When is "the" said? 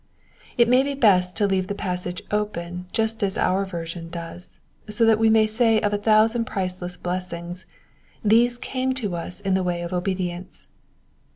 1.67-1.75, 9.53-9.61